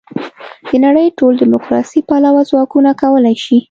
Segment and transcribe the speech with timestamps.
[0.67, 3.57] د نړۍ ټول دیموکراسي پلوه ځواکونه کولای شي.